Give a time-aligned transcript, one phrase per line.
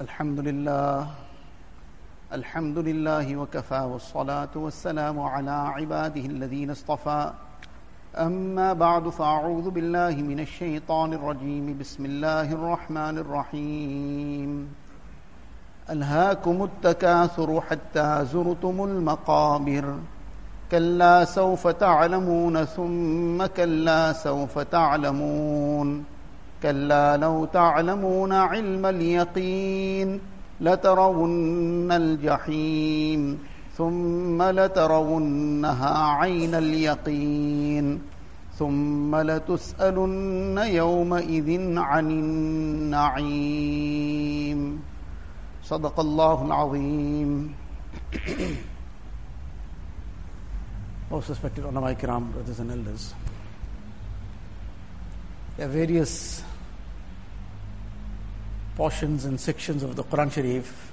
[0.00, 1.06] الحمد لله
[2.32, 7.30] الحمد لله وكفى والصلاة والسلام على عباده الذين اصطفى.
[8.16, 11.78] أما بعد فأعوذ بالله من الشيطان الرجيم.
[11.78, 14.74] بسم الله الرحمن الرحيم.
[15.90, 19.98] ألهاكم التكاثر حتى زرتم المقابر.
[20.70, 26.04] كلا سوف تعلمون ثم كلا سوف تعلمون.
[26.64, 30.20] كلا لو تعلمون علم اليقين
[30.60, 33.38] لترون الجحيم
[33.76, 37.86] ثم لترونها عين اليقين
[38.58, 42.06] ثم لتسألن يومئذ عن
[42.90, 43.80] النعيم
[45.62, 47.54] صدق الله العظيم
[51.10, 53.14] Most respected ulama kiram, brothers and elders.
[55.56, 56.42] There are various
[58.76, 60.92] portions and sections of the Quran Sharif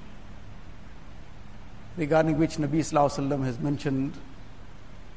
[1.98, 4.14] regarding which Nabi Sallallahu has mentioned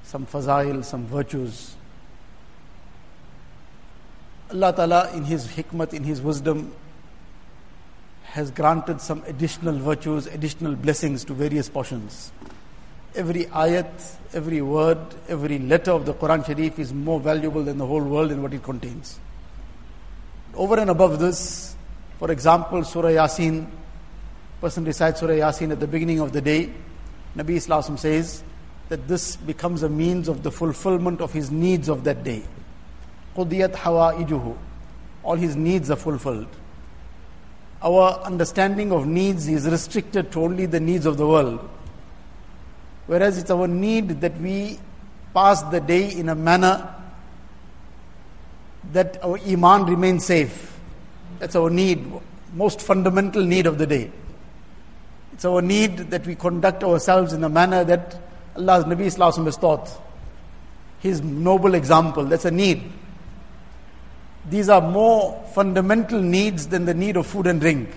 [0.03, 1.77] some fazail, some virtues.
[4.51, 6.73] Allah Ta'ala in His hikmat, in His wisdom,
[8.25, 12.33] has granted some additional virtues, additional blessings to various portions.
[13.15, 17.87] Every ayat, every word, every letter of the Quran Sharif is more valuable than the
[17.87, 19.21] whole world and what it contains.
[20.55, 21.77] Over and above this,
[22.19, 23.67] for example, Surah Yasin,
[24.61, 26.71] person recites Surah Yasin at the beginning of the day.
[27.37, 28.43] Nabi Islam says
[28.89, 32.43] that this becomes a means of the fulfillment of his needs of that day.
[33.37, 34.57] Qudiyat hawaijuhu.
[35.23, 36.49] All his needs are fulfilled.
[37.83, 41.69] Our understanding of needs is restricted to only the needs of the world.
[43.07, 44.79] Whereas it's our need that we
[45.35, 46.95] pass the day in a manner
[48.93, 50.74] that our iman remains safe
[51.45, 52.11] that's our need,
[52.55, 54.11] most fundamental need of the day.
[55.35, 58.17] It's our need that we conduct ourselves in a manner that
[58.57, 59.91] Allah's Nabi Sallallahu has taught.
[61.01, 62.91] His noble example, that's a need.
[64.49, 67.91] These are more fundamental needs than the need of food and drink.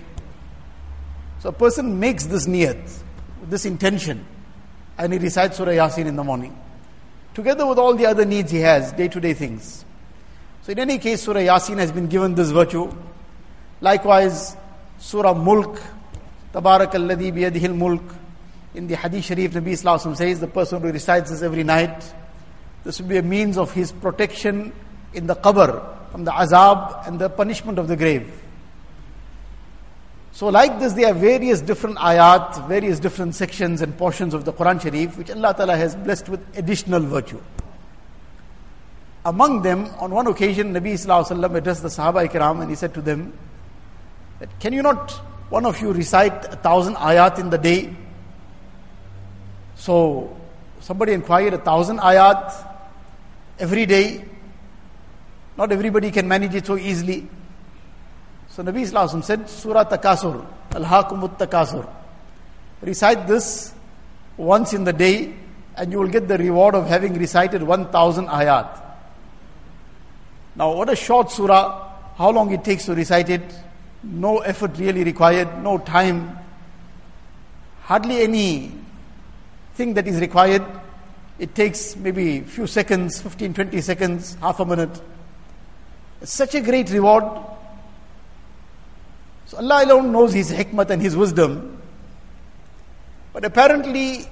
[1.38, 2.98] So a person makes this niyat,
[3.44, 4.26] this intention,
[4.98, 6.54] and he recites Surah Yasin in the morning,
[7.32, 9.86] together with all the other needs he has, day to day things.
[10.64, 12.94] So, in any case, Surah Yasin has been given this virtue.
[13.80, 14.56] Likewise,
[14.98, 15.80] Surah Mulk,
[16.52, 18.02] Tabarak alladhi biyadihil mulk.
[18.74, 22.12] In the Hadith Sharif, Nabi Islam says the person who recites this every night,
[22.84, 24.72] this will be a means of his protection
[25.14, 28.42] in the qabr, from the azab and the punishment of the grave.
[30.32, 34.52] So, like this, there are various different ayat, various different sections and portions of the
[34.52, 37.40] Quran Sharif, which Allah Ta'ala has blessed with additional virtue.
[39.24, 42.76] Among them, on one occasion, Nabi Sallallahu Alaihi Wasallam addressed the Sahaba Ikram and he
[42.76, 43.32] said to them,
[44.40, 45.10] that, Can you not,
[45.50, 47.94] one of you, recite a thousand ayat in the day?
[49.76, 50.36] So,
[50.80, 52.52] somebody inquired, a thousand ayat
[53.58, 54.24] every day?
[55.56, 57.28] Not everybody can manage it so easily.
[58.48, 60.44] So Nabi Sallallahu said, Surah Takasur,
[60.74, 61.88] Al-Hakumut Takasur.
[62.80, 63.72] Recite this
[64.36, 65.34] once in the day
[65.76, 68.82] and you will get the reward of having recited 1000 ayat.
[70.56, 73.42] Now, what a short surah, how long it takes to recite it,
[74.02, 76.38] no effort really required, no time,
[77.82, 78.72] hardly any
[79.74, 80.64] thing that is required.
[81.38, 85.00] It takes maybe few seconds, 15, 20 seconds, half a minute.
[86.20, 87.24] It's such a great reward.
[89.46, 91.80] So Allah alone knows His hikmat and His wisdom.
[93.32, 94.26] But apparently,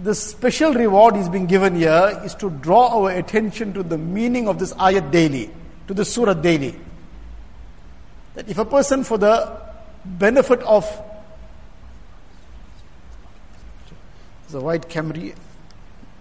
[0.00, 4.48] the special reward is being given here is to draw our attention to the meaning
[4.48, 5.50] of this ayat daily,
[5.88, 6.78] to the surah daily.
[8.34, 9.60] That if a person, for the
[10.04, 10.84] benefit of
[14.50, 15.34] the white Camry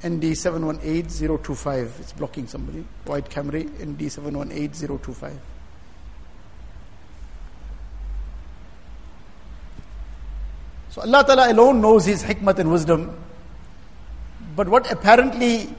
[0.03, 2.85] ND718025, it's blocking somebody.
[3.05, 5.37] White Camry ND718025.
[10.89, 13.15] So Allah Ta'ala alone knows His hikmat and wisdom.
[14.55, 15.73] But what apparently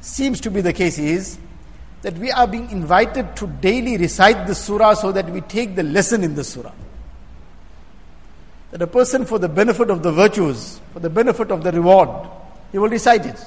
[0.00, 1.38] seems to be the case is
[2.02, 5.82] that we are being invited to daily recite the surah so that we take the
[5.82, 6.72] lesson in the surah.
[8.70, 12.08] That a person, for the benefit of the virtues, for the benefit of the reward,
[12.70, 13.40] he will recite it.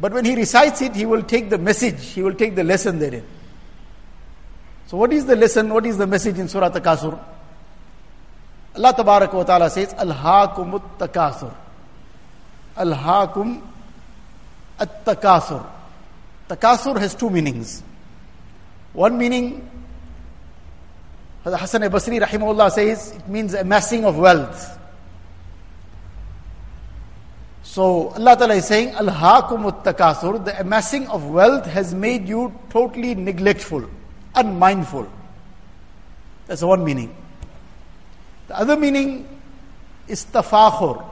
[0.00, 2.98] But when he recites it, he will take the message, he will take the lesson
[2.98, 3.24] therein.
[4.86, 5.72] So, what is the lesson?
[5.72, 7.18] What is the message in Surah Takasur?
[8.74, 8.94] Allah
[9.32, 11.54] wa Ta'ala says, Al-Hakumut Takasur.
[12.76, 13.62] Al-Hakum
[14.80, 15.04] At-Takasur.
[15.04, 15.81] Takasur
[16.48, 17.82] has two meanings.
[18.92, 19.68] One meaning
[21.44, 24.78] Hassan Basri rahimahullah says it means amassing of wealth.
[27.64, 33.14] So Allah Ta'ala is saying, Al-Hakumut takasur, the amassing of wealth has made you totally
[33.14, 33.88] neglectful,
[34.34, 35.10] unmindful.
[36.46, 37.16] That's one meaning.
[38.48, 39.26] The other meaning
[40.06, 41.04] is tafakhur,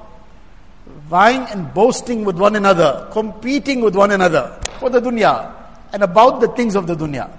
[1.09, 5.55] vying and boasting with one another, competing with one another for the dunya
[5.93, 7.31] and about the things of the dunya.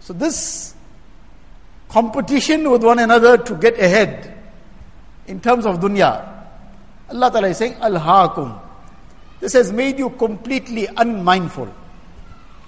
[0.00, 0.74] So this
[1.88, 4.34] competition with one another to get ahead
[5.26, 6.34] in terms of dunya,
[7.10, 8.60] Allah Ta'ala is saying, Al-Hakum.
[9.40, 11.68] This has made you completely unmindful,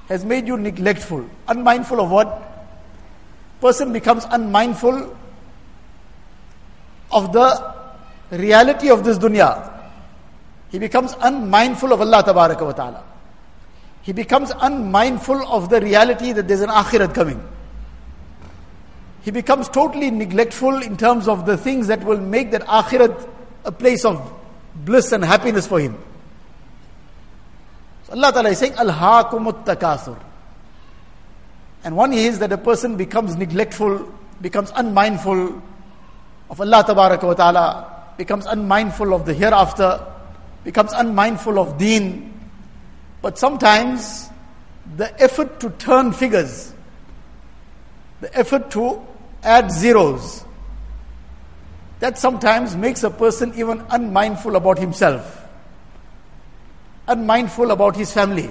[0.09, 1.25] has made you neglectful.
[1.49, 2.43] Unmindful of what?
[3.61, 5.17] Person becomes unmindful
[7.11, 7.75] of the
[8.31, 9.73] reality of this dunya.
[10.71, 13.05] He becomes unmindful of Allah ta'ala.
[14.03, 17.47] He becomes unmindful of the reality that there's an akhirat coming.
[19.23, 23.29] He becomes totally neglectful in terms of the things that will make that akhirat
[23.65, 24.33] a place of
[24.75, 25.99] bliss and happiness for him.
[28.07, 30.19] So Allah Ta'ala is saying, Al-Hakumut takasur.
[31.85, 34.11] And one is that a person becomes neglectful,
[34.41, 35.63] becomes unmindful
[36.51, 40.01] of Allah Ta'ala, becomes unmindful of the hereafter,
[40.65, 42.38] becomes unmindful of deen.
[43.21, 44.29] But sometimes
[44.97, 46.73] the effort to turn figures,
[48.21, 49.05] the effort to
[49.43, 50.45] add zeros,
[52.01, 55.47] that sometimes makes a person even unmindful about himself,
[57.09, 58.51] unmindful about his family,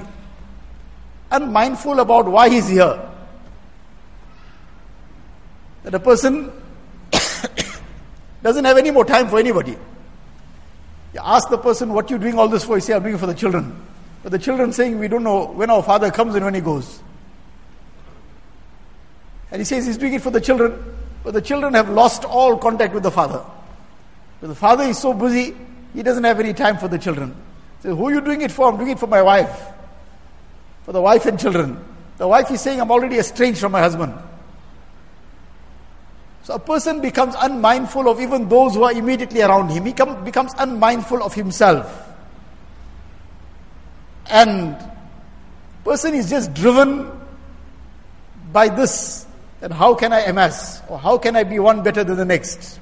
[1.32, 3.00] unmindful about why he's here.
[5.84, 6.52] That a person
[8.44, 9.78] doesn't have any more time for anybody.
[11.14, 12.76] You ask the person, What are you doing all this for?
[12.76, 13.88] He say, I'm doing it for the children.
[14.28, 17.00] But the children saying, We don't know when our father comes and when he goes.
[19.50, 20.84] And he says he's doing it for the children.
[21.24, 23.42] But the children have lost all contact with the father.
[24.42, 25.56] But the father is so busy,
[25.94, 27.38] he doesn't have any time for the children.
[27.82, 28.70] So, who are you doing it for?
[28.70, 29.70] I'm doing it for my wife.
[30.84, 31.82] For the wife and children.
[32.18, 34.14] The wife is saying, I'm already estranged from my husband.
[36.44, 39.86] So a person becomes unmindful of even those who are immediately around him.
[39.86, 42.07] He come, becomes unmindful of himself.
[44.30, 44.76] And
[45.84, 47.12] person is just driven
[48.52, 49.28] by this
[49.60, 50.82] then how can I amass?
[50.88, 52.80] Or how can I be one better than the next?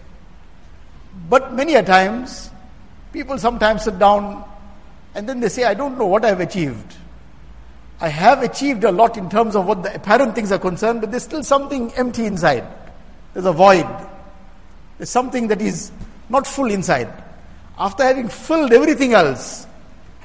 [1.30, 2.50] But many a times,
[3.13, 4.44] people sometimes sit down
[5.13, 6.95] and then they say, I don't know what I have achieved.
[8.01, 11.12] I have achieved a lot in terms of what the apparent things are concerned, but
[11.12, 12.68] there's still something empty inside.
[13.33, 13.88] There's a void.
[14.98, 15.94] There's something that is
[16.27, 17.07] not full inside.
[17.77, 19.65] After having filled everything else,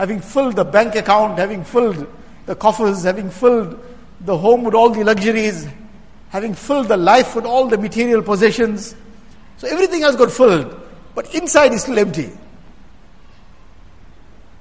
[0.01, 2.07] having filled the bank account, having filled
[2.47, 3.79] the coffers, having filled
[4.23, 5.69] the home with all the luxuries,
[6.31, 8.95] having filled the life with all the material possessions.
[9.59, 10.75] So everything has got filled,
[11.15, 12.31] but inside is still empty.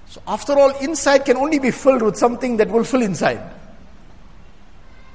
[0.08, 3.40] So after all, inside can only be filled with something that will fill inside.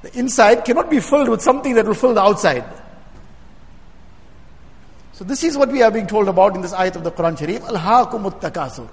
[0.00, 2.65] The inside cannot be filled with something that will fill the outside.
[5.12, 7.38] So this is what we are being told about in this ayat of the Quran
[7.38, 8.88] Sharif, Al-Hakumut Takasur.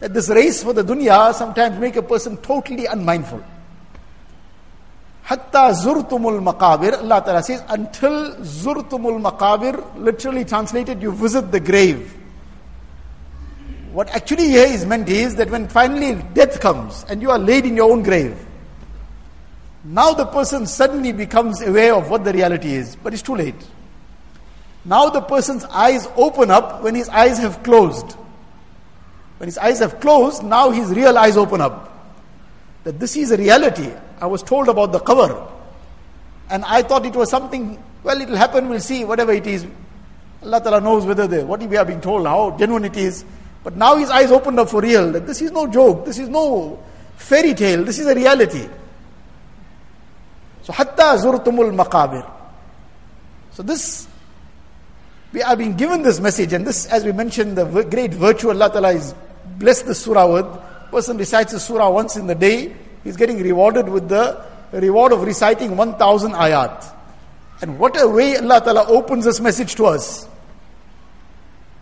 [0.00, 3.42] That this race for the dunya sometimes make a person totally unmindful.
[5.22, 12.16] Hatta zurtumul maqabir, Allah Ta'ala says, until zurtumul maqabir, literally translated, you visit the grave.
[13.92, 17.64] What actually here is meant is that when finally death comes and you are laid
[17.64, 18.38] in your own grave,
[19.82, 23.54] now the person suddenly becomes aware of what the reality is, but it's too late.
[24.84, 28.16] Now the person's eyes open up when his eyes have closed.
[29.38, 31.92] When his eyes have closed, now his real eyes open up.
[32.84, 33.90] That this is a reality.
[34.20, 35.50] I was told about the qabr.
[36.48, 39.66] And I thought it was something, well, it will happen, we'll see, whatever it is.
[40.42, 43.24] Allah Ta'ala knows whether the, what we are being told, how genuine it is.
[43.64, 45.10] But now his eyes opened up for real.
[45.12, 46.82] That this is no joke, this is no
[47.16, 48.68] fairy tale, this is a reality.
[50.62, 52.30] So, hatta zurtumul maqabir.
[53.52, 54.06] So, this,
[55.32, 58.70] we are being given this message, and this, as we mentioned, the great virtue Allah
[58.70, 59.14] Ta'ala is
[59.58, 60.46] blessed the surah with.
[60.90, 62.74] Person recites the surah once in the day,
[63.06, 66.92] He's getting rewarded with the reward of reciting 1000 ayat.
[67.62, 70.28] And what a way Allah Ta'ala opens this message to us.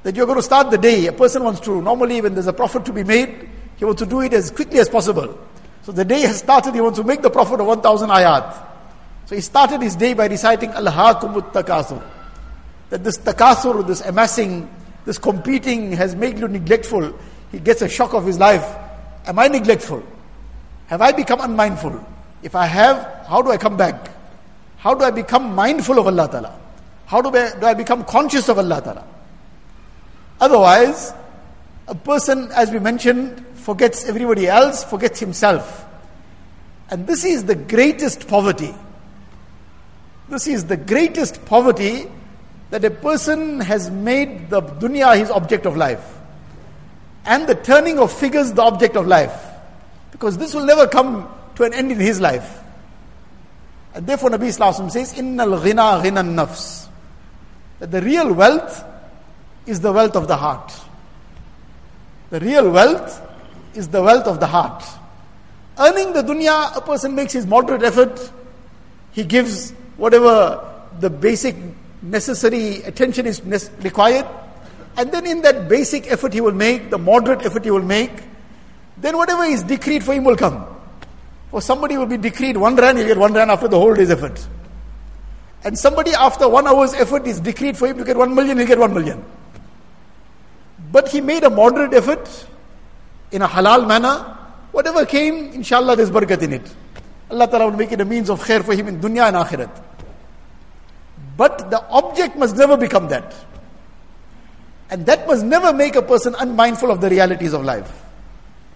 [0.02, 1.06] That you're going to start the day.
[1.06, 4.06] A person wants to, normally when there's a profit to be made, he wants to
[4.06, 5.38] do it as quickly as possible.
[5.80, 8.66] So the day has started, he wants to make the profit of 1000 ayat.
[9.24, 12.02] So he started his day by reciting Al-Hakumut Takasur.
[12.90, 14.68] That this takasur, this amassing,
[15.06, 17.18] this competing has made you neglectful.
[17.54, 18.66] He gets a shock of his life.
[19.26, 20.02] Am I neglectful?
[20.88, 22.04] Have I become unmindful?
[22.42, 24.10] If I have, how do I come back?
[24.76, 26.58] How do I become mindful of Allah Ta'ala?
[27.06, 29.04] How do I, do I become conscious of Allah Ta'ala?
[30.40, 31.14] Otherwise,
[31.86, 35.86] a person, as we mentioned, forgets everybody else, forgets himself.
[36.90, 38.74] And this is the greatest poverty.
[40.28, 42.10] This is the greatest poverty
[42.70, 46.14] that a person has made the dunya his object of life.
[47.24, 49.34] And the turning of figures the object of life.
[50.12, 52.60] Because this will never come to an end in his life.
[53.94, 56.88] And therefore Nabi Islam says, Innal ghina ghina nafs.
[57.78, 58.84] That the real wealth
[59.66, 60.72] is the wealth of the heart.
[62.30, 63.22] The real wealth
[63.74, 64.84] is the wealth of the heart.
[65.78, 68.30] Earning the dunya, a person makes his moderate effort.
[69.12, 71.56] He gives whatever the basic
[72.02, 73.40] necessary attention is
[73.80, 74.26] required.
[74.96, 78.12] And then in that basic effort he will make, the moderate effort he will make,
[78.96, 80.66] then whatever is decreed for him will come.
[81.50, 84.10] For somebody will be decreed one rand, he'll get one rand after the whole day's
[84.10, 84.46] effort.
[85.64, 88.66] And somebody after one hour's effort is decreed for him to get one million, he'll
[88.66, 89.24] get one million.
[90.92, 92.46] But he made a moderate effort
[93.32, 94.36] in a halal manner.
[94.72, 96.74] Whatever came, inshallah, there's barakat in it.
[97.30, 99.82] Allah Ta'ala will make it a means of khair for him in dunya and akhirat.
[101.36, 103.34] But the object must never become that.
[104.94, 107.90] And that must never make a person unmindful of the realities of life.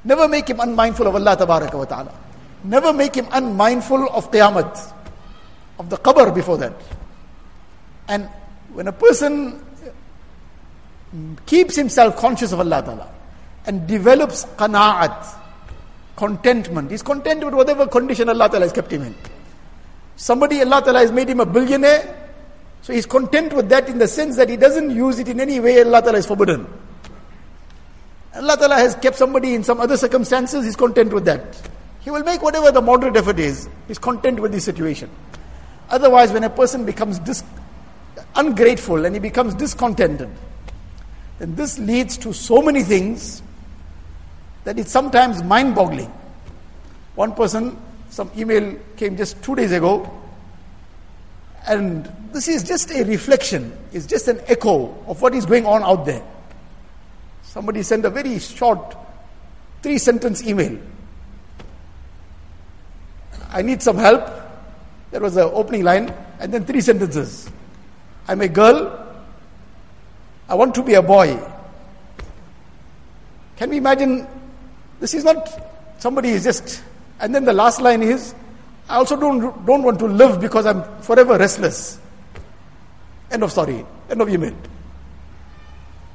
[0.03, 2.13] Never make him unmindful of Allah wa ta'ala.
[2.65, 4.93] Never make him unmindful of qiyamah,
[5.79, 6.73] of the qabr before that.
[8.09, 8.29] And
[8.73, 9.65] when a person
[11.47, 13.09] keeps himself conscious of Allah Ta'ala
[13.67, 15.25] and develops qana'at,
[16.17, 16.91] contentment.
[16.91, 19.15] He's content with whatever condition Allah Ta'ala has kept him in.
[20.17, 22.28] Somebody, Allah Ta'ala has made him a billionaire,
[22.83, 25.61] so he's content with that in the sense that he doesn't use it in any
[25.61, 26.67] way Allah Ta'ala has forbidden.
[28.35, 31.61] Allah Ta'ala has kept somebody in some other circumstances, he's content with that.
[32.01, 35.11] He will make whatever the moderate effort is, he's content with the situation.
[35.91, 37.45] Otherwise, when a person becomes dis-
[38.37, 40.29] ungrateful and he becomes discontented,
[41.39, 43.43] then this leads to so many things
[44.65, 46.13] that it's sometimes mind boggling.
[47.15, 47.77] One person,
[48.11, 50.11] some email came just two days ago,
[51.67, 55.83] and this is just a reflection, it's just an echo of what is going on
[55.83, 56.23] out there.
[57.43, 58.97] Somebody sent a very short,
[59.83, 60.79] three sentence email.
[63.51, 64.29] I need some help.
[65.11, 67.51] There was an opening line, and then three sentences.
[68.27, 69.07] I'm a girl,
[70.49, 71.39] I want to be a boy.
[73.57, 74.27] Can we imagine?
[75.01, 75.49] This is not
[75.99, 76.83] somebody is just,
[77.21, 78.35] and then the last line is,
[78.89, 81.99] I also don't, don't want to live because I'm forever restless.
[83.31, 83.85] End of story.
[84.09, 84.55] End of email.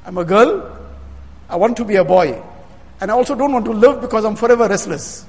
[0.04, 0.76] I'm a girl.
[1.48, 2.42] I want to be a boy.
[3.00, 5.24] And I also don't want to live because I'm forever restless.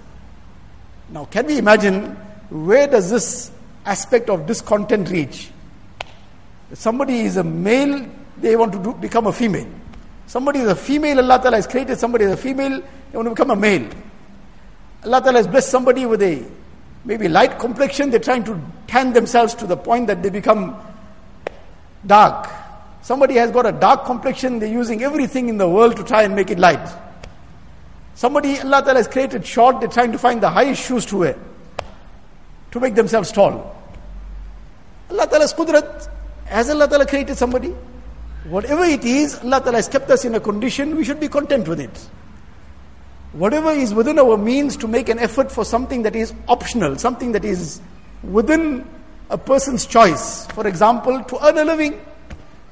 [1.10, 2.16] Now, can we imagine
[2.50, 3.52] where does this
[3.86, 5.52] aspect of discontent reach?
[6.74, 9.68] Somebody is a male they want to do, become a female.
[10.28, 13.30] Somebody is a female, Allah Ta'ala has created somebody as a female, they want to
[13.36, 13.88] become a male.
[15.04, 16.44] Allah Ta'ala has blessed somebody with a
[17.06, 20.76] maybe light complexion, they're trying to tan themselves to the point that they become
[22.06, 22.50] dark.
[23.02, 26.36] Somebody has got a dark complexion, they're using everything in the world to try and
[26.36, 26.90] make it light.
[28.16, 31.38] Somebody, Allah Ta'ala has created short, they're trying to find the highest shoes to wear
[32.72, 33.74] to make themselves tall.
[35.10, 36.10] Allah Ta'ala's qudrat,
[36.46, 37.70] has Allah Ta'ala created somebody?
[38.50, 41.68] Whatever it is, Allah Ta'ala has kept us in a condition, we should be content
[41.70, 42.10] with it.
[43.36, 47.34] Whatever is within our means to make an effort for something that is optional, something
[47.34, 47.82] that is
[48.24, 48.88] within
[49.30, 50.46] a person's choice.
[50.48, 52.00] For example, to earn a living,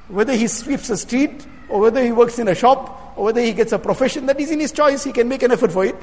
[0.08, 3.52] whether he sweeps a street, or whether he works in a shop, or whether he
[3.52, 5.98] gets a profession, that is in his choice, he can make an effort for it.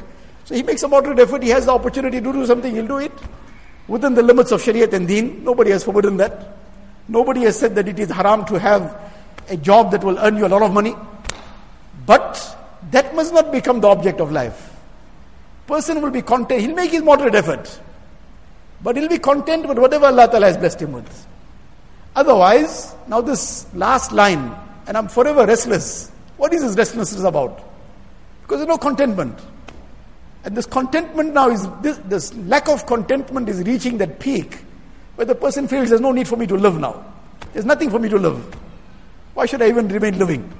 [0.45, 2.99] So he makes a moderate effort, he has the opportunity to do something, he'll do
[2.99, 3.13] it.
[3.89, 6.59] Within the limits of Shariat and Deen, nobody has forbidden that.
[7.09, 8.95] Nobody has said that it is haram to have
[9.49, 10.95] a job that will earn you a lot of money.
[12.05, 12.59] But
[12.91, 14.75] that must not become the object of life.
[15.67, 17.81] Person will be content, he'll make his moderate effort.
[18.83, 21.27] But he'll be content with whatever Allah Ta'ala has blessed him with.
[22.17, 24.55] Otherwise, now this last line,
[24.87, 26.11] and I'm forever restless.
[26.37, 27.63] What is this restlessness about?
[28.43, 29.39] Because there's no contentment.
[30.43, 34.59] And this contentment now is, this, this lack of contentment is reaching that peak
[35.17, 37.05] where the person feels there's no need for me to live now.
[37.53, 38.43] There's nothing for me to live.
[39.35, 40.51] Why should I even remain living?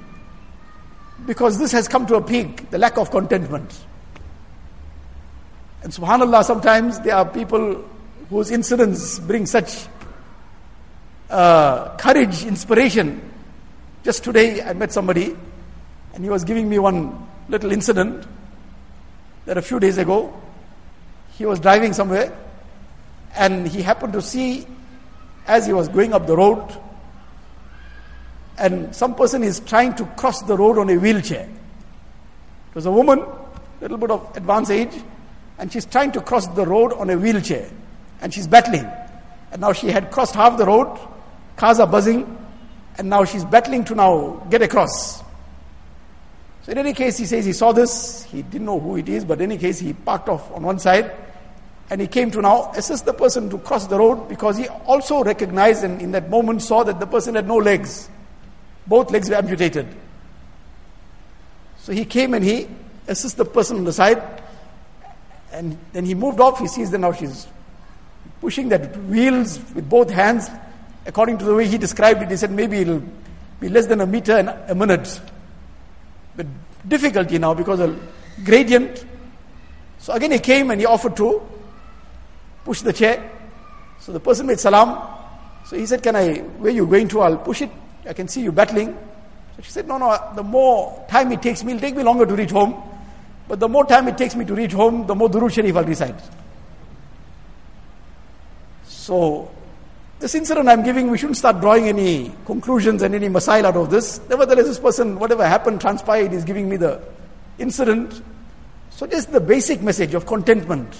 [1.25, 3.85] Because this has come to a peak, the lack of contentment.
[5.83, 7.83] And subhanAllah, sometimes there are people
[8.29, 9.87] whose incidents bring such
[11.29, 13.21] uh, courage, inspiration.
[14.03, 15.35] Just today, I met somebody,
[16.13, 18.25] and he was giving me one little incident
[19.45, 20.33] that a few days ago,
[21.33, 22.35] he was driving somewhere,
[23.35, 24.67] and he happened to see
[25.47, 26.77] as he was going up the road,
[28.61, 31.49] and some person is trying to cross the road on a wheelchair.
[32.69, 34.93] It was a woman, a little bit of advanced age,
[35.57, 37.67] and she's trying to cross the road on a wheelchair,
[38.21, 38.87] and she's battling.
[39.51, 40.95] And now she had crossed half the road,
[41.57, 42.37] cars are buzzing,
[42.99, 45.23] and now she's battling to now get across.
[46.61, 49.25] So in any case, he says he saw this, he didn't know who it is,
[49.25, 51.11] but in any case, he parked off on one side,
[51.89, 55.23] and he came to now assist the person to cross the road because he also
[55.23, 58.07] recognized and in that moment saw that the person had no legs.
[58.87, 59.87] Both legs were amputated.
[61.77, 62.67] So he came and he
[63.07, 64.21] assisted the person on the side,
[65.51, 66.59] and then he moved off.
[66.59, 67.47] He sees that now she's
[68.39, 70.49] pushing that wheels with both hands.
[71.05, 73.03] According to the way he described it, he said maybe it'll
[73.59, 75.19] be less than a meter and a minute.
[76.35, 76.45] But
[76.87, 77.99] difficulty now because of
[78.43, 79.05] gradient.
[79.97, 81.41] So again he came and he offered to
[82.63, 83.31] push the chair.
[83.99, 85.17] So the person made salam.
[85.65, 87.21] So he said, Can I, where you going to?
[87.21, 87.71] I'll push it.
[88.07, 88.97] I can see you battling.
[89.55, 92.25] So she said, No, no, the more time it takes me, it'll take me longer
[92.25, 92.81] to reach home.
[93.47, 95.83] But the more time it takes me to reach home, the more Durud Sharif I'll
[95.83, 96.15] recite.
[98.85, 99.51] So,
[100.19, 103.89] this incident I'm giving, we shouldn't start drawing any conclusions and any masail out of
[103.89, 104.21] this.
[104.29, 107.01] Nevertheless, this person, whatever happened, transpired, is giving me the
[107.57, 108.21] incident.
[108.91, 110.93] So, just the basic message of contentment.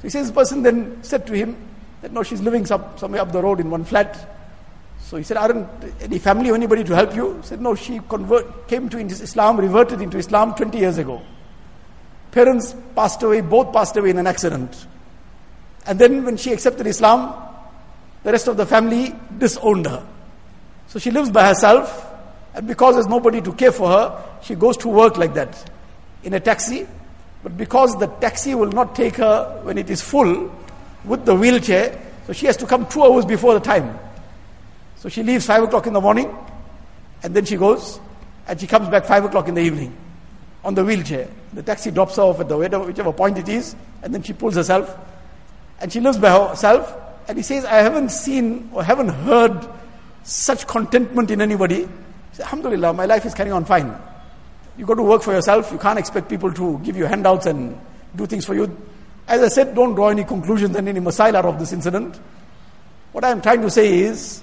[0.00, 1.56] So he says, this person then said to him
[2.00, 4.39] that no, she's living some, somewhere up the road in one flat.
[5.10, 5.66] So he said, Aren't
[6.00, 7.38] any family or anybody to help you?
[7.38, 11.20] He said, No, she convert, came to Islam, reverted into Islam 20 years ago.
[12.30, 14.86] Parents passed away, both passed away in an accident.
[15.84, 17.34] And then when she accepted Islam,
[18.22, 20.06] the rest of the family disowned her.
[20.86, 22.06] So she lives by herself,
[22.54, 25.70] and because there's nobody to care for her, she goes to work like that
[26.22, 26.86] in a taxi.
[27.42, 30.54] But because the taxi will not take her when it is full
[31.04, 33.98] with the wheelchair, so she has to come two hours before the time.
[35.00, 36.30] So she leaves five o'clock in the morning,
[37.22, 37.98] and then she goes,
[38.46, 39.96] and she comes back five o'clock in the evening
[40.62, 41.26] on the wheelchair.
[41.54, 44.56] The taxi drops her off at the whichever point it is, and then she pulls
[44.56, 44.94] herself,
[45.80, 46.94] and she lives by herself.
[47.28, 49.66] And he says, I haven't seen or haven't heard
[50.22, 51.84] such contentment in anybody.
[51.84, 51.88] He
[52.32, 53.96] says, Alhamdulillah, my life is carrying on fine.
[54.76, 55.72] You got to work for yourself.
[55.72, 57.80] You can't expect people to give you handouts and
[58.16, 58.76] do things for you.
[59.26, 62.20] As I said, don't draw any conclusions and any masail out of this incident.
[63.12, 64.42] What I'm trying to say is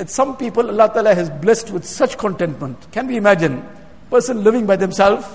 [0.00, 2.90] that some people Allah Ta'ala has blessed with such contentment.
[2.90, 3.58] Can we imagine?
[3.58, 5.26] A person living by themselves,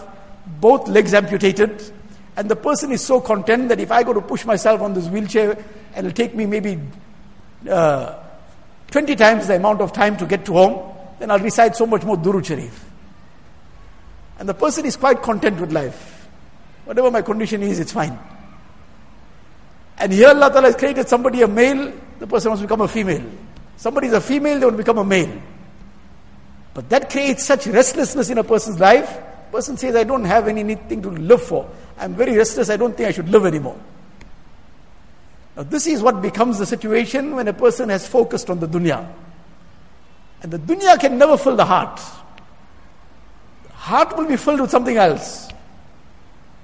[0.60, 1.84] both legs amputated,
[2.36, 5.08] and the person is so content that if I go to push myself on this
[5.08, 5.52] wheelchair,
[5.94, 6.80] and it'll take me maybe
[7.70, 8.16] uh,
[8.90, 12.04] 20 times the amount of time to get to home, then I'll recite so much
[12.04, 12.90] more Durud Sharif.
[14.40, 16.28] And the person is quite content with life.
[16.86, 18.18] Whatever my condition is, it's fine.
[20.00, 23.30] And here Allah Ta'ala has created somebody a male, the person to become a female.
[23.78, 25.42] Somebody is a female, they to become a male.
[26.74, 29.22] But that creates such restlessness in a person's life.
[29.52, 31.70] Person says, I don't have anything to live for.
[31.98, 33.80] I'm very restless, I don't think I should live anymore.
[35.56, 39.10] Now, this is what becomes the situation when a person has focused on the dunya.
[40.42, 42.02] And the dunya can never fill the heart.
[43.64, 45.50] The heart will be filled with something else.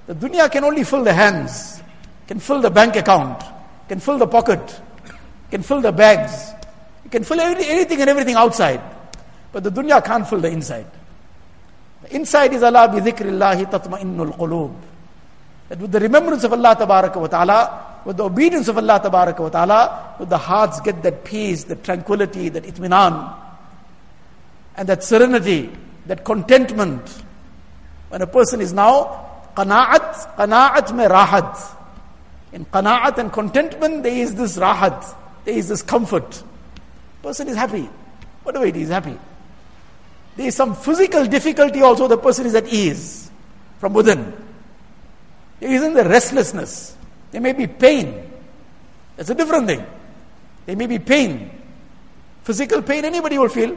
[0.06, 1.80] The dunya can only fill the hands,
[2.26, 3.42] can fill the bank account,
[3.88, 4.80] can fill the pocket,
[5.50, 6.52] can fill the bags,
[7.12, 8.80] can fill anything and everything outside.
[9.52, 10.86] But the dunya can't fill the inside.
[12.02, 14.74] The inside is Ala bi dhikrillahi tatma'innul qulub.
[15.68, 19.40] That with the remembrance of Allah tabaraka wa ta'ala, with the obedience of Allah tabaraka
[19.40, 23.36] wa ta'ala, with the hearts get that peace, that tranquility, that itminan,
[24.76, 25.70] and that serenity,
[26.06, 27.22] that contentment.
[28.08, 31.76] When a person is now qana'at, qana'at me rahat.
[32.52, 36.42] In qana'at and contentment, there is this rahat, there is this comfort.
[37.22, 37.88] Person is happy.
[38.42, 39.16] Whatever it is, happy.
[40.36, 43.30] There is some physical difficulty also, the person is at ease
[43.78, 44.32] from within.
[45.60, 46.96] There isn't the restlessness.
[47.30, 48.30] There may be pain.
[49.16, 49.84] That's a different thing.
[50.66, 51.50] There may be pain.
[52.42, 53.76] Physical pain, anybody will feel.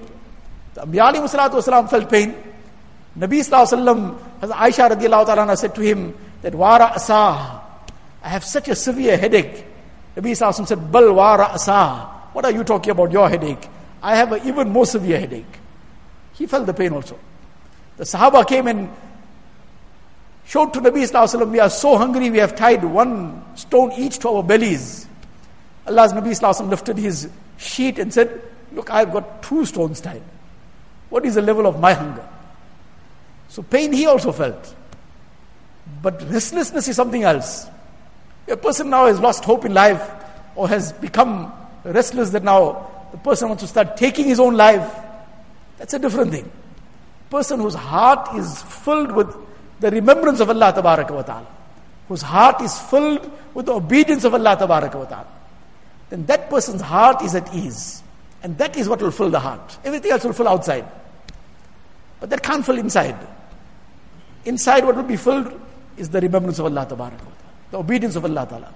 [0.76, 2.36] Anbiya alayhi felt pain.
[3.18, 7.62] Nabi sallallahu Aisha radiallahu ta'ala said to him that wara asah,
[8.22, 9.66] I have such a severe headache.
[10.18, 12.15] Nabi sallallahu said, bal wara asah.
[12.36, 13.66] What are you talking about your headache?
[14.04, 15.58] I have an even more severe headache.
[16.34, 17.18] He felt the pain also.
[17.96, 18.90] The Sahaba came and
[20.46, 24.28] showed to Nabi Sallallahu we are so hungry, we have tied one stone each to
[24.28, 25.08] our bellies.
[25.88, 28.42] Allah's Nabi Sallallahu lifted his sheet and said,
[28.74, 30.22] Look, I've got two stones tied.
[31.10, 32.28] What is the level of my hunger?
[33.48, 34.76] So pain he also felt.
[36.02, 37.66] But restlessness is something else.
[38.50, 40.12] A person now has lost hope in life
[40.56, 41.54] or has become
[41.92, 44.94] restless that now the person wants to start taking his own life.
[45.78, 46.52] That's a different thing.
[47.30, 49.36] Person whose heart is filled with
[49.80, 51.48] the remembrance of Allah wa ta'ala,
[52.08, 55.28] whose heart is filled with the obedience of Allah wa ta'ala,
[56.10, 58.04] then that person's heart is at ease.
[58.44, 59.78] And that is what will fill the heart.
[59.84, 60.86] Everything else will fill outside.
[62.20, 63.18] But that can't fill inside.
[64.46, 65.52] Inside, what will be filled
[65.98, 67.12] is the remembrance of Allah, ta'ala,
[67.72, 68.46] the obedience of Allah.
[68.48, 68.74] Ta'ala.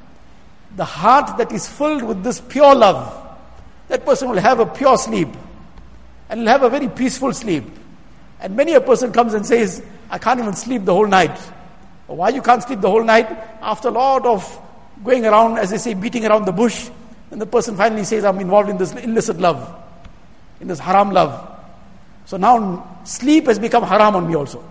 [0.76, 3.38] The heart that is filled with this pure love,
[3.88, 5.30] that person will have a pure sleep
[6.30, 7.64] and will have a very peaceful sleep.
[8.40, 11.38] And many a person comes and says, I can't even sleep the whole night.
[12.08, 13.30] Why you can't sleep the whole night?
[13.62, 14.62] After a lot of
[15.04, 16.90] going around, as they say, beating around the bush,
[17.32, 19.76] and the person finally says, I'm involved in this illicit love,
[20.60, 21.58] in this haram love.
[22.26, 24.64] So now sleep has become haram on me also.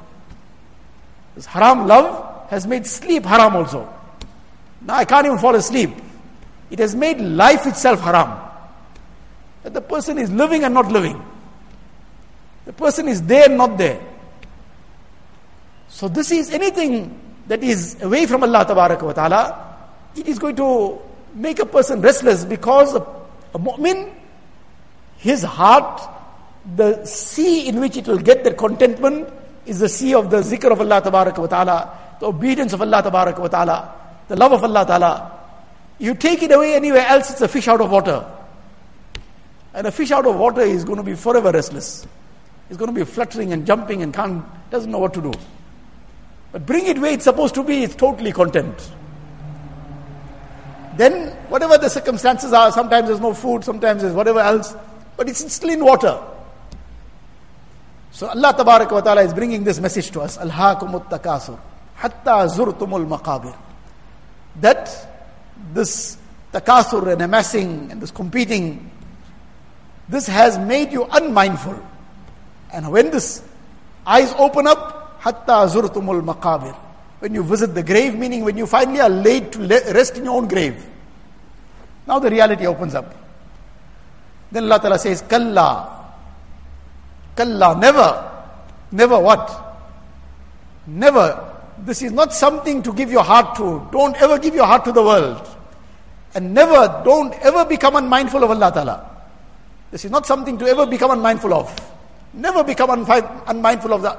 [1.34, 3.92] This haram love has made sleep haram also.
[4.82, 5.90] Now I can't even fall asleep.
[6.70, 8.38] It has made life itself haram.
[9.62, 11.22] That the person is living and not living.
[12.66, 14.00] The person is there and not there.
[15.88, 19.76] So this is anything that is away from Allah wa ta'ala,
[20.14, 20.98] it is going to
[21.34, 23.00] make a person restless because a,
[23.54, 24.12] a mu'min,
[25.16, 26.02] his heart,
[26.76, 29.28] the sea in which it will get that contentment
[29.64, 33.48] is the sea of the zikr of Allah wa ta'ala, the obedience of Allah wa
[33.48, 33.94] ta'ala,
[34.28, 35.40] the love of Allah ta'ala.
[35.98, 38.24] You take it away anywhere else, it's a fish out of water.
[39.74, 42.06] And a fish out of water is going to be forever restless.
[42.68, 45.32] He's going to be fluttering and jumping and can't, doesn't know what to do.
[46.52, 48.90] But bring it where it's supposed to be, it's totally content.
[50.96, 54.74] Then, whatever the circumstances are, sometimes there's no food, sometimes there's whatever else,
[55.16, 56.20] but it's still in water.
[58.10, 60.38] So Allah Ta'ala is bringing this message to us.
[60.38, 61.58] Alhaakumut takasur.
[61.94, 63.54] Hatta zurtumul maqabir.
[64.60, 64.90] That
[65.72, 66.18] this
[66.52, 68.90] takasur and amassing and this competing,
[70.08, 71.78] this has made you unmindful.
[72.72, 73.42] And when this
[74.06, 76.74] eyes open up, hatta zurtumul maqabir.
[77.20, 80.36] When you visit the grave, meaning when you finally are laid to rest in your
[80.36, 80.86] own grave.
[82.06, 83.14] Now the reality opens up.
[84.50, 86.06] Then Allah Ta'ala says, Kalla.
[87.36, 88.30] Kalla, never.
[88.92, 89.78] Never what?
[90.86, 91.57] Never.
[91.84, 93.86] This is not something to give your heart to.
[93.92, 95.46] Don't ever give your heart to the world.
[96.34, 99.10] And never, don't ever become unmindful of Allah Ta'ala.
[99.90, 101.74] This is not something to ever become unmindful of.
[102.34, 104.18] Never become unmindful of the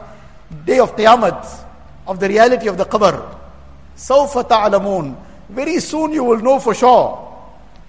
[0.66, 1.66] day of Qiyamah,
[2.08, 3.38] of the reality of the qabr.
[3.96, 5.16] Sawfa ta'alamun.
[5.50, 7.26] Very soon you will know for sure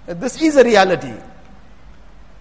[0.07, 1.13] that this is a reality.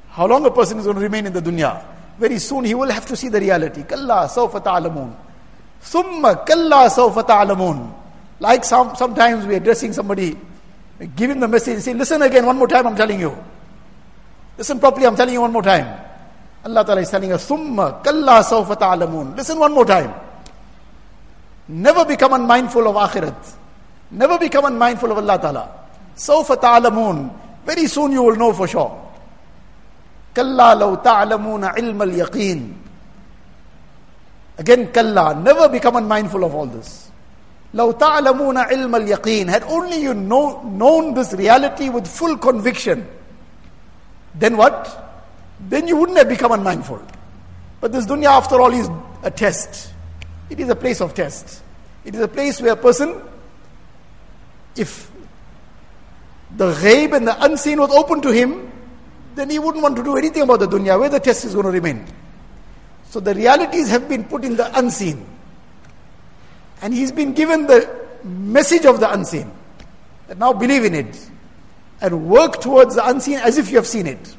[0.10, 1.84] How long a person is going to remain in the dunya?
[2.18, 3.84] Very soon he will have to see the reality.
[3.84, 5.16] Kalla sawfa ta'alamun.
[5.82, 7.94] Thumma kalla sawfa ta'alamun.
[8.40, 10.38] Like some, sometimes we are addressing somebody,
[11.00, 13.36] him the message, say, listen again, one more time, I'm telling you.
[14.58, 15.88] Listen properly, I'm telling you one more time.
[16.66, 19.36] Allah Ta'ala is telling us, Summa kalla sawfa ta'alamun.
[19.38, 20.14] Listen one more time.
[21.70, 23.56] Never become unmindful of akhirat.
[24.12, 25.70] Never become unmindful of Allah Ta'ala.
[26.16, 27.32] Sawfa ta'alamun.
[27.66, 28.92] Very soon you will know for sure.
[30.34, 32.74] Kalla law ta'alamuna ilm al-yaqeen.
[34.60, 35.42] Again, kalla.
[35.42, 37.10] Never become unmindful of all this.
[37.74, 39.48] Law ta'alamuna ilm al-yaqeen.
[39.48, 43.08] Had only you know, known this reality with full conviction,
[44.36, 45.10] then what?
[45.60, 47.02] then you wouldn't have become unmindful.
[47.82, 48.90] But this dunya, after all, is
[49.24, 49.94] a test.
[50.50, 51.62] It is a place of test.
[52.06, 53.22] It is a place where a person,
[54.76, 55.12] if
[56.56, 58.72] the ghaib and the unseen was open to him,
[59.36, 61.66] then he wouldn't want to do anything about the dunya, where the test is going
[61.66, 62.06] to remain.
[63.11, 65.25] So the realities have been put in the unseen.
[66.83, 67.89] And he's been given the
[68.25, 69.51] message of the unseen.
[70.27, 71.31] That now believe in it.
[72.01, 74.37] And work towards the unseen as if you have seen it.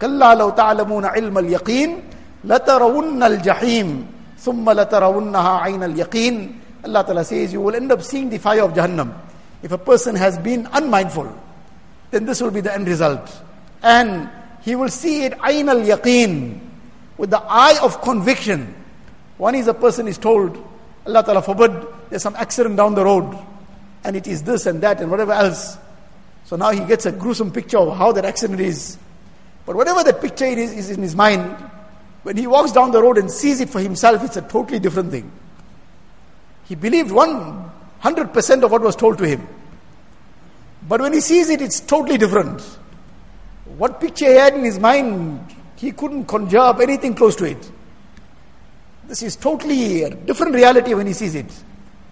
[0.00, 2.02] كلا لو تعلمون علم اليقين
[2.44, 4.06] لترون الجحيم
[4.38, 8.72] ثم لترونها عين اليقين Allah Ta'ala says you will end up seeing the fire of
[8.74, 9.14] Jahannam.
[9.62, 11.32] If a person has been unmindful,
[12.10, 13.30] then this will be the end result.
[13.82, 14.28] And
[14.62, 16.58] he will see it ayn al yaqeen,
[17.17, 18.75] with the eye of conviction.
[19.37, 20.57] One is a person is told,
[21.05, 21.71] Allah Ta'ala forbid,
[22.09, 23.37] there's some accident down the road,
[24.03, 25.77] and it is this and that and whatever else.
[26.45, 28.97] So now he gets a gruesome picture of how that accident is.
[29.65, 31.51] But whatever that picture is, is in his mind,
[32.23, 35.11] when he walks down the road and sees it for himself, it's a totally different
[35.11, 35.31] thing.
[36.65, 39.47] He believed 100% of what was told to him.
[40.87, 42.61] But when he sees it, it's totally different.
[43.77, 47.70] What picture he had in his mind, he couldn't conjure up anything close to it.
[49.08, 51.52] This is totally a different reality when he sees it.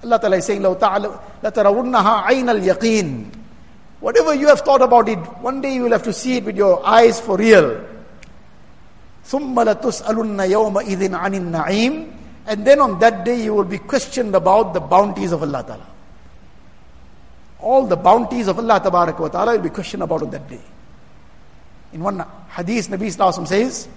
[0.02, 3.32] Allah Ta'ala is saying, لَتَرَوُنَّهَا عَيْنَ الْيَقِينَ
[4.00, 6.56] Whatever you have thought about it, one day you will have to see it with
[6.56, 7.86] your eyes for real.
[9.24, 12.12] ثُمَّ لَتُسْأَلُنَّ يَوْمَئِذٍ عَنِ النَّعِيمِ
[12.46, 15.86] And then on that day you will be questioned about the bounties of Allah Ta'ala.
[17.60, 20.60] All the bounties of Allah Ta'ala will be questioned about on that day.
[21.95, 23.87] In one hadith, Nabi Sallallahu says,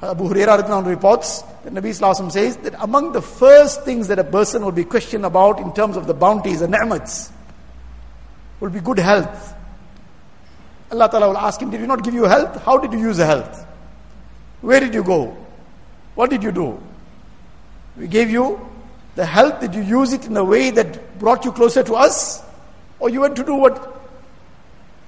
[0.00, 4.64] Abu Hurairah reports that Nabi Sallallahu says that among the first things that a person
[4.64, 7.30] will be questioned about in terms of the bounties and ni'mats
[8.58, 9.54] will be good health.
[10.90, 12.62] Allah Ta'ala will ask him, Did we not give you health?
[12.62, 13.66] How did you use the health?
[14.62, 15.36] Where did you go?
[16.14, 16.82] What did you do?
[17.98, 18.66] We gave you
[19.14, 19.60] the health.
[19.60, 22.42] Did you use it in a way that brought you closer to us?
[22.98, 23.99] Or you went to do what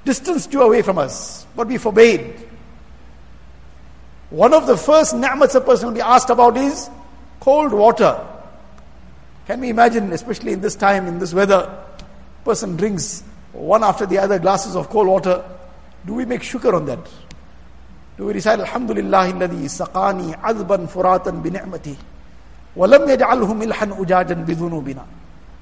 [0.05, 2.35] distanced you away from us, what we forbade?
[4.31, 6.88] One of the first ni'mats a person will be asked about is
[7.41, 8.27] cold water.
[9.47, 11.85] Can we imagine, especially in this time, in this weather,
[12.45, 15.45] person drinks one after the other glasses of cold water.
[16.07, 17.01] Do we make shukr on that?
[18.17, 21.97] Do we recite Alhamdulillah alladhi saqani azban furatan bi ni'mati
[22.75, 25.01] wa lam yaj'alhu milhan ujajan bi.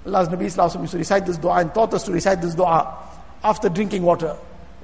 [0.06, 2.96] Allah's Nabi Sallallahu used to recite this dua and taught us to recite this dua
[3.42, 4.36] after drinking water.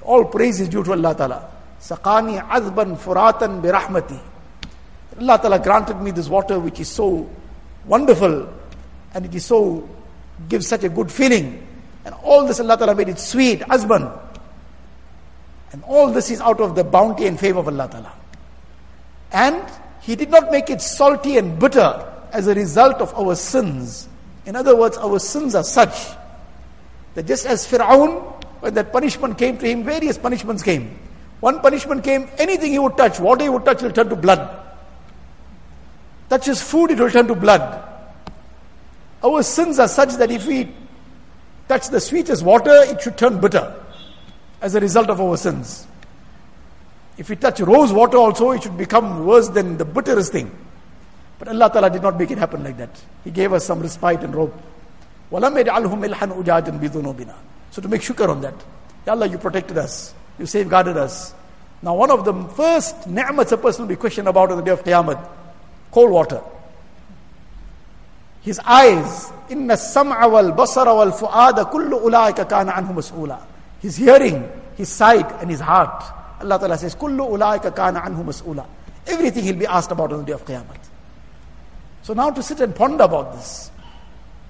[0.03, 1.51] All praise is due to Allah Ta'ala.
[1.81, 4.19] Saqani azban furatan bi rahmati.
[5.21, 7.29] Allah Ta'ala granted me this water which is so
[7.87, 8.49] wonderful
[9.15, 9.89] and it is so,
[10.49, 11.67] gives such a good feeling.
[12.05, 14.21] And all this Allah Ta'ala made it sweet, azban.
[15.73, 18.13] And all this is out of the bounty and favor of Allah Ta'ala.
[19.33, 19.63] And
[20.03, 24.09] He did not make it salty and bitter as a result of our sins.
[24.45, 26.13] In other words, our sins are such
[27.15, 30.99] that just as Fir'aun, when that punishment came to him, various punishments came.
[31.41, 34.65] One punishment came, anything he would touch, water he would touch will turn to blood.
[36.29, 37.83] Touch his food, it will turn to blood.
[39.23, 40.73] Our sins are such that if we
[41.69, 43.75] touch the sweetest water, it should turn bitter
[44.61, 45.87] as a result of our sins.
[47.19, 50.51] If we touch rose water also, it should become worse than the bitterest thing.
[51.39, 52.91] But Allah Ta'ala did not make it happen like that.
[53.25, 54.55] He gave us some respite and rope.
[57.76, 58.54] So to make shukr on that.
[59.06, 60.14] Ya Allah, you protected us.
[60.38, 61.34] You safeguarded us.
[61.82, 64.72] Now one of the first ni'mats a person will be questioned about on the day
[64.72, 65.28] of Qiyamah,
[65.92, 66.42] cold water.
[68.42, 73.38] His eyes, إن السمع والبصر والفؤاد كل أولئك كان عنه مسؤولا.
[73.82, 76.04] His hearing, his sight and his heart.
[76.40, 78.66] Allah Ta'ala says, كل أولئك كان عنه مسؤولا.
[79.08, 80.78] Everything he'll be asked about on the day of Qiyamah.
[82.04, 83.70] So now to sit and ponder about this,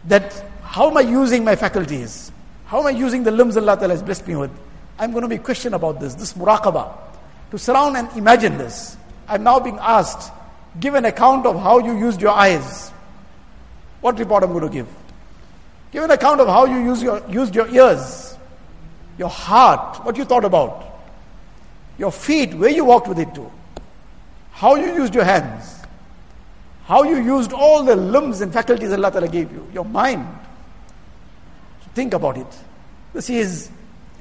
[0.05, 2.31] that how am I using my faculties?
[2.66, 4.50] How am I using the limbs Allah Ta'ala has blessed me with?
[4.98, 6.92] I'm going to be questioned about this, this muraqabah.
[7.52, 8.96] To surround and imagine this.
[9.28, 10.32] I'm now being asked,
[10.80, 12.90] give an account of how you used your eyes.
[14.00, 14.88] What report I'm going to give?
[15.92, 18.36] Give an account of how you use your, used your ears,
[19.18, 20.84] your heart, what you thought about,
[21.98, 23.50] your feet, where you walked with it to,
[24.50, 25.80] how you used your hands,
[26.84, 30.26] how you used all the limbs and faculties Allah Ta'ala gave you, your mind.
[31.95, 32.47] So think about it.
[33.13, 33.69] This is,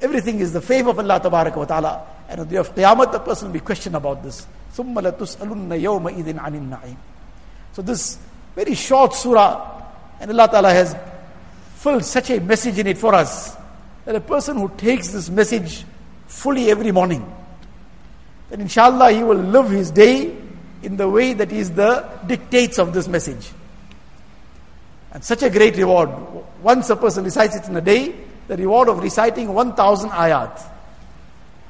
[0.01, 2.07] everything is the favor of Allah Ta'ala.
[2.29, 4.47] And on the day of Qiyamah, the person will be questioned about this.
[4.73, 6.97] ثُمَّ لَتُسْأَلُنَّ يَوْمَئِذٍ عَنِ النَّعِيمِ
[7.73, 8.17] So this
[8.55, 9.81] very short surah,
[10.19, 10.95] and Allah Ta'ala has
[11.75, 13.55] filled such a message in it for us,
[14.05, 15.83] that a person who takes this message
[16.27, 17.25] fully every morning,
[18.49, 20.35] then inshallah he will live his day
[20.83, 23.51] in the way that is the dictates of this message.
[25.16, 26.10] And such a great reward.
[26.62, 28.14] Once a person recites it in a day,
[28.48, 30.62] the reward of reciting 1000 ayat.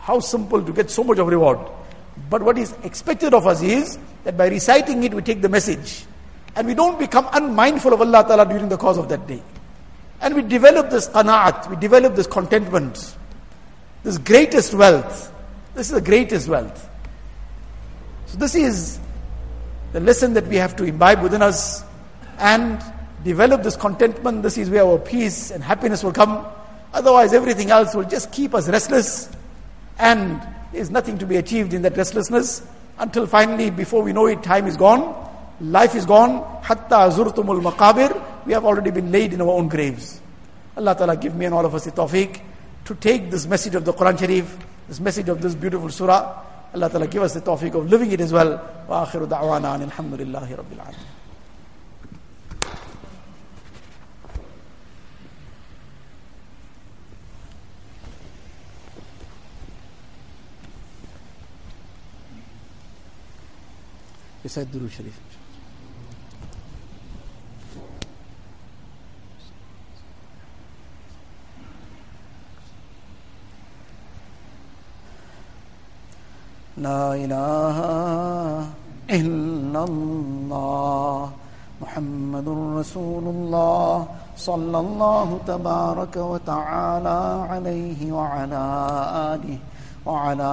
[0.01, 1.61] How simple to get so much of reward.
[2.29, 6.07] But what is expected of us is that by reciting it, we take the message.
[6.57, 9.41] And we don't become unmindful of Allah Ta'ala during the course of that day.
[10.21, 13.15] And we develop this qanaat, we develop this contentment,
[14.03, 15.33] this greatest wealth.
[15.77, 16.91] This is the greatest wealth.
[18.27, 18.99] So, this is
[19.93, 21.85] the lesson that we have to imbibe within us
[22.39, 22.83] and
[23.27, 24.43] develop this contentment.
[24.43, 26.47] This is where our peace and happiness will come.
[26.95, 29.29] Otherwise, everything else will just keep us restless,
[29.99, 30.41] and
[30.73, 32.63] there's nothing to be achieved in that restlessness
[32.99, 35.27] until finally, before we know it, time is gone
[35.61, 36.61] Life is gone.
[36.63, 38.45] Hatta zurtumul maqabir.
[38.45, 40.21] We have already been laid in our own graves.
[40.77, 42.41] Allah Ta'ala give me and all of us the tawfiq
[42.85, 46.43] to take this message of the Quran Sharif, this message of this beautiful surah.
[46.75, 48.61] Allah Ta'ala give us the tawfiq of living it as well.
[48.87, 51.16] Wa akhiru da'wana alhamdulillahi rabbil alamin.
[64.47, 65.17] يسعد درو الشريف
[76.77, 77.79] لا إله
[79.11, 81.31] إلا الله
[81.83, 84.07] محمد رسول الله
[84.37, 87.19] صلى الله تبارك وتعالى
[87.51, 88.63] عليه وعلى
[89.35, 89.59] آله
[90.07, 90.53] وعلى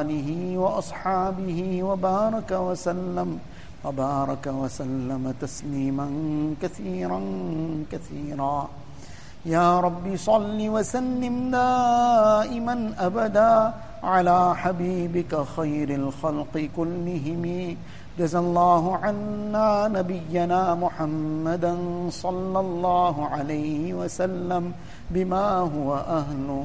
[0.00, 3.38] آله وأصحابه وبارك وسلم
[3.84, 6.06] وبارك وسلم تسليما
[6.62, 7.20] كثيرا
[7.92, 8.68] كثيرا.
[9.46, 17.44] يا رب صل وسلم دائما أبدا على حبيبك خير الخلق كلهم.
[18.18, 21.74] جزى الله عنا نبينا محمدا
[22.10, 24.72] صلى الله عليه وسلم
[25.10, 26.64] بما هو أهله.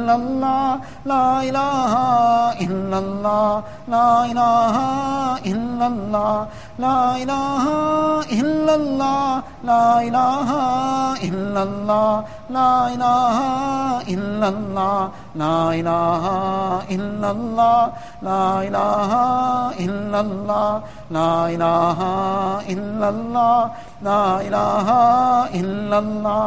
[0.00, 1.92] إلا الله لا إله
[2.64, 4.76] إلا الله لا إله
[5.52, 6.46] إلا الله
[6.78, 7.64] لا إله
[8.40, 10.48] إلا الله لا إله
[11.28, 13.36] إلا الله لا إله
[14.14, 15.00] إلا الله
[15.36, 16.24] لا إله
[16.96, 17.80] إلا الله
[18.22, 19.12] لا إله
[19.84, 20.70] إلا الله
[21.10, 21.98] لا إله
[22.72, 23.60] إلا الله
[24.08, 24.88] لا إله
[25.60, 26.46] إلا الله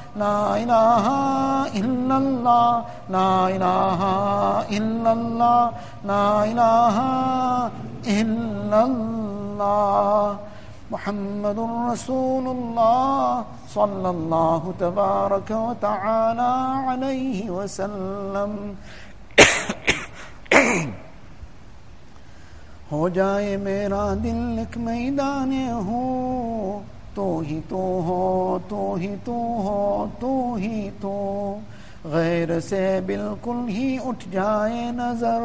[0.15, 1.05] لا إله
[1.79, 2.85] إلا الله.
[3.09, 4.01] لا إله
[4.77, 5.71] إلا الله.
[6.03, 6.95] لا إله
[8.07, 10.37] إلا الله.
[10.91, 11.59] محمد
[11.91, 16.53] رسول الله صلى الله تبارك وتعالى
[16.87, 18.75] عليه وسلم.
[22.91, 23.07] हो
[27.13, 31.57] تو ہی تو ہو، تو ہی تو ہو، تو ہی تو۔
[32.05, 35.39] غیر سے بالکل ہی اٹھ جائے نظر،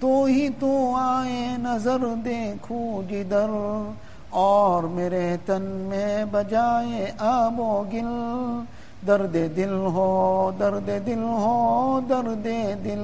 [0.00, 3.90] تو ہی تو آئے نظر دیکھو جدر۔
[4.30, 8.60] اور میرے تن میں بجائے آب و گل،
[9.06, 12.44] درد دل ہو، درد دل ہو، درد
[12.84, 13.00] دل۔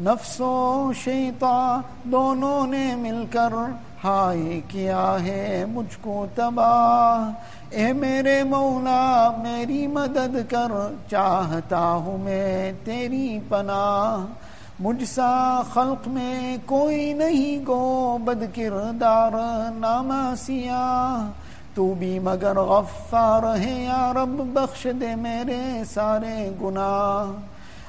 [0.00, 3.54] نفس و شیطان دونوں نے مل کر
[4.04, 7.30] ہائے کیا ہے مجھ کو تباہ؟
[7.70, 10.72] اے میرے مولا، میری مدد کر،
[11.10, 14.32] چاہتا ہوں میں تیری پناہ۔
[14.80, 19.32] مجھ سا خلق میں کوئی نہیں گو، بد کردار،
[19.78, 21.30] نامہ سیاہ۔
[21.74, 27.40] تو بھی مگر غفار ہے، یا رب، بخش دے میرے سارے گناہ۔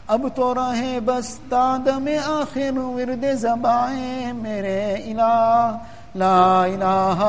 [0.08, 5.78] اب تو رہے بس دادم میں آخر، ورد زبائیں میرے الہ۔
[6.16, 7.22] لا الہ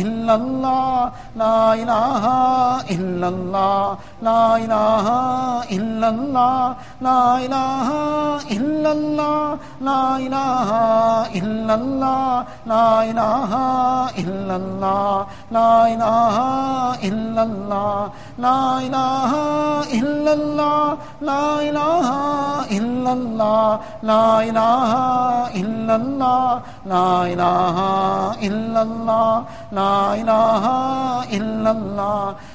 [0.00, 2.28] الا اللہ لا الہ
[2.94, 5.08] الا اللہ لا الہ
[5.76, 7.90] الا اللہ لا الہ
[8.56, 10.70] الا اللہ لا الہ
[11.40, 13.56] الا اللہ لا الہ
[14.22, 16.30] الا اللہ لا الہ
[17.10, 18.06] الا اللہ
[18.40, 19.34] لا الہ
[19.98, 22.12] الا اللہ لا الہ
[22.70, 24.94] الا اللہ لا الہ
[25.54, 30.72] الا اللہ لا الہ الا اللہ لا الہ
[31.30, 32.50] الا اللہ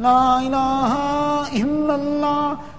[0.00, 0.96] لا الہ
[1.52, 2.54] الا اللہ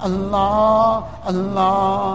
[0.00, 2.14] اللہ اللہ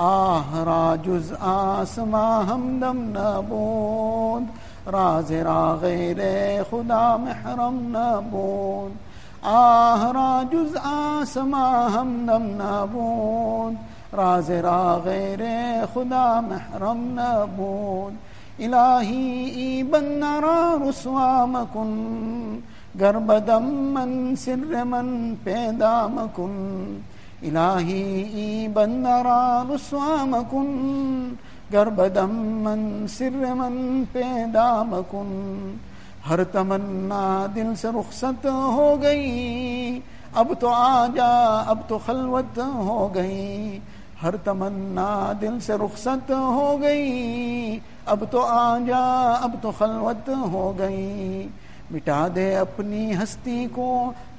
[0.00, 4.48] آه را جز آسما همدم نبود
[4.86, 6.22] راز را غیر
[6.62, 8.92] خدا محرم نبود
[9.42, 10.76] آه را جز
[11.20, 13.76] آسما همدم نبود
[14.12, 15.42] راز را غیر
[15.86, 18.18] خدا محرم نبود
[18.60, 21.92] إلهي بن را رسوا مكن
[23.00, 26.50] گر بدم من سر من پیدا مکن.
[27.42, 30.34] إلهي بن نرى رسوام
[31.72, 32.30] گرب دم
[32.64, 35.76] من سر من پیدا مکن
[36.28, 40.00] ہر تمنا دل سے رخصت ہو گئی
[40.40, 41.30] اب تو آ جا
[41.66, 43.78] اب تو خلوت ہو گئی
[44.22, 45.10] ہر تمنا
[45.40, 49.04] دل سے رخصت ہو گئی اب تو آ جا
[49.42, 51.46] اب تو خلوت ہو گئی
[51.90, 53.90] مٹا دے اپنی ہستی کو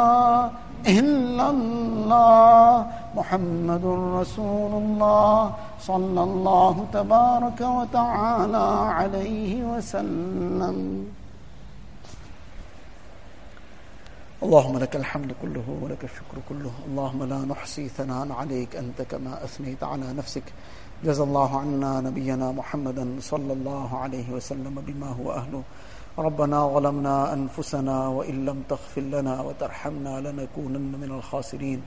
[0.87, 3.85] الا اللہ محمد
[4.19, 8.67] رسول الله صلى الله تبارك وتعالى
[8.99, 10.77] عليه وسلم.
[14.43, 16.73] اللهم لك الحمد كله ولك الشكر كله.
[16.87, 20.43] اللهم لا نحصي ثناء عليك أنت كما أثنيت على نفسك.
[21.03, 25.63] جزا الله عنا نبينا محمدا صلى الله عليه وسلم بما هو أهله.
[26.17, 31.81] ربنا ظلمنا أنفسنا وإن لم تغفر لنا وترحمنا لنكونن من الخاسرين.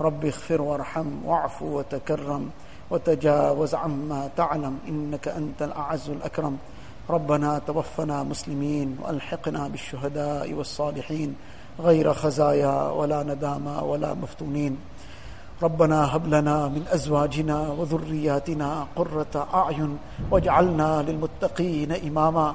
[0.00, 2.50] رب اغفر وارحم واعف وتكرم
[2.90, 6.56] وتجاوز عما تعلم إنك أنت الأعز الأكرم.
[7.10, 11.36] ربنا توفنا مسلمين وألحقنا بالشهداء والصالحين
[11.80, 14.76] غير خزايا ولا ندامى ولا مفتونين.
[15.62, 19.98] ربنا هب لنا من أزواجنا وذرياتنا قرة أعين
[20.30, 22.54] واجعلنا للمتقين إماما.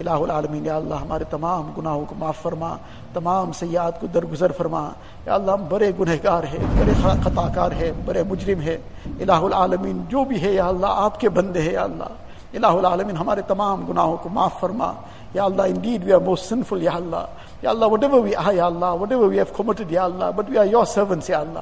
[0.00, 2.76] الہ العالمین، یا اللہ ہمارے تمام گناہوں کو معاف فرما،
[3.12, 4.88] تمام سیاحت کو درگزر فرما۔
[5.26, 6.92] یا اللہ ہم بڑے گنہ گار ہے بڑے
[7.24, 11.28] خطا کار ہے بڑے مجرم ہے الہ العالمین، جو بھی ہے، یا اللہ آپ کے
[11.28, 12.04] بندے ہیں، یا اللہ۔
[12.52, 14.92] الہ العالمین، ہمارے تمام گناہوں کو معاف فرما۔
[15.34, 17.26] یا Allah indeed we are most sinful یا اللہ۔
[17.62, 18.84] یا Allah whatever we I یا Allah.
[19.10, 20.24] Whatever we have committed یا Allah.
[20.36, 21.58] But we are your servants یا اللہ۔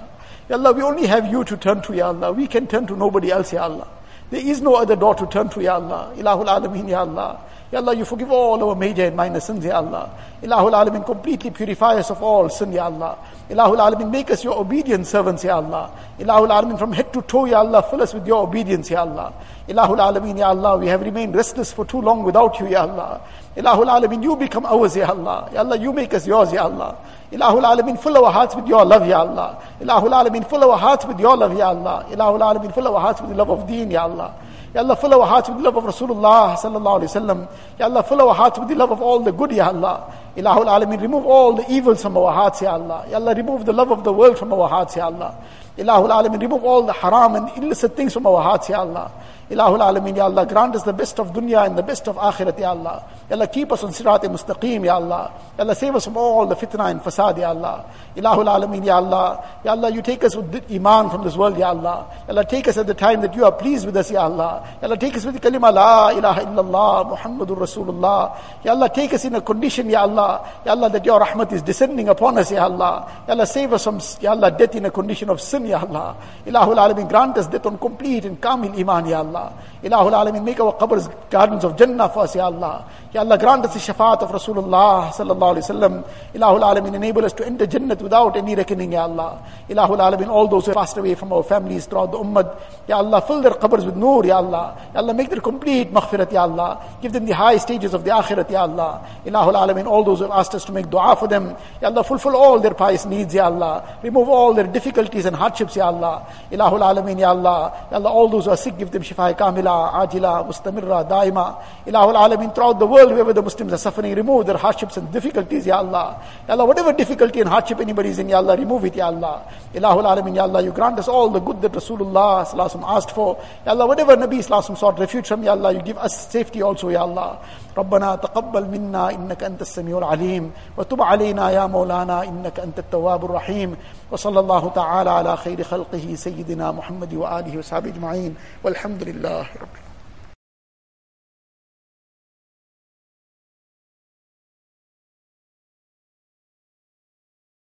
[0.49, 2.26] یا Allah we only have you to turn to یا Allah.
[2.36, 3.84] We can turn to nobody else یا Allah.
[4.30, 7.34] There is no other that to turn to یا اللہ۔ الہ العالمین، یا اللہ۔
[7.71, 10.09] Ya Allah, you forgive all our major and minor sins, Ya Allah.
[10.43, 13.19] Ilahul Alamin, completely purify us of all sin, Ya Allah.
[13.51, 15.91] Ilahul Alamin, make us your obedient servants, Ya Allah.
[16.19, 19.35] Ilahul Alamin, from head to toe, Ya Allah, fill us with your obedience, Ya Allah.
[19.69, 23.21] Ilahul Alamin, Ya Allah, we have remained restless for too long without you, Ya Allah.
[23.55, 25.51] Ilahul Alamin, you become ours, Ya Allah.
[25.53, 26.97] Ya Allah, you make us yours, Ya Allah.
[27.31, 29.62] Ilahul Alamin, fill our hearts with your love, Ya Allah.
[29.79, 32.07] Ilahul Alamin, fill our hearts with your love, Ya Allah.
[32.09, 34.33] Ilahul Alamin, fill our hearts with the love of deen, Ya Allah.
[34.75, 37.49] Ya Allah, fill our hearts with the love of Rasulullah sallallahu alayhi wasallam.
[37.79, 40.12] Ya Allah, fill our hearts with the love of all the good, Ya Allah.
[40.37, 43.07] Ilahul Alameen, remove all the evils from our hearts, Ya Allah.
[43.11, 45.35] Ya Allah, remove the love of the world from our hearts, Ya Allah.
[45.79, 49.11] Ilahul Alameen, remove all the haram and illicit things from our hearts, Ya Allah.
[49.51, 52.59] Ilahul Alameen, Ya Allah, grant us the best of dunya and the best of akhirat,
[52.59, 53.03] Ya Allah.
[53.30, 55.32] Ya Allah, keep us on sirat mustaqim, Ya Allah.
[55.57, 57.86] Ya Allah, save us from all the fitna and fasad, Ya Allah.
[58.14, 59.42] Ilahul Alameen, Ya Allah.
[59.64, 62.07] Ya Allah, you take us with iman from this world, Ya Allah.
[62.26, 64.68] Ya Allah, take us at the time that you are pleased with us, Ya Allah.
[64.82, 68.36] Ya Allah, take us with the kalima, La ilaha illallah, Muhammadur Rasulullah.
[68.62, 70.46] Ya Allah, take us in a condition, Ya Allah.
[70.66, 73.11] Ya Allah, that your rahmat is descending upon us, Ya Allah.
[73.26, 76.16] Ya Allah, save us from, Ya Allah, death in a condition of sin, Ya Allah.
[76.44, 79.38] Ilahul Alameen, grant us death on complete and kamil iman, Ya Allah.
[79.82, 80.99] الحال می کا وہ قبر
[81.32, 82.78] gardens of جنا فاسیہ اللہ.
[83.08, 86.05] یہ Ya Allah, grant us the shafaat of Rasulullah sallallahu alayhi wasallam.
[86.35, 89.43] Ilahul Alameen, enable us to enter Jannat without any reckoning, Ya Allah.
[89.67, 93.23] Ilahul Alameen, all those who passed away from our families throughout the ummah, Ya Allah,
[93.23, 94.77] fill their qabrs with nur, Ya Allah.
[94.93, 96.85] Ya Allah, make their complete maghfirat, Ya Allah.
[97.01, 99.07] Give them the high stages of the akhirat, Ya Allah.
[99.25, 102.05] Ilahul Alameen, all those who have asked us to make dua for them, Ya Allah,
[102.05, 104.01] fulfill all their pious needs, Ya Allah.
[104.03, 106.27] Remove all their difficulties and hardships, Ya Allah.
[106.53, 107.73] Ilahul Alameen, Ya Allah.
[107.91, 111.65] Ya Allah, all those who are sick, give them shifa kamila, ajila, mustamirra, daima.
[111.87, 115.66] Ilahul Alameen, throughout the world, wherever the Muslims are suffering, remove their hardships and difficulties,
[115.66, 116.22] Ya Allah.
[116.47, 119.43] Ya Allah, whatever difficulty and hardship anybody is in, Ya Allah, remove it, Ya Allah.
[119.74, 123.38] Ilahul Alameen, Ya Allah, you grant us all the good that Rasulullah sallallahu asked for.
[123.66, 126.89] Ya Allah, whatever Nabi sallallahu sought refuge from, Ya Allah, you give us safety also,
[126.89, 127.39] Ya Allah.
[127.78, 133.76] ربنا تقبل منا انك انت السميع العليم وتب علينا يا مولانا انك انت التواب الرحيم
[134.12, 139.87] وصلى الله تعالى على خير خلقه سيدنا محمد واله وصحبه اجمعين والحمد لله رب العالمين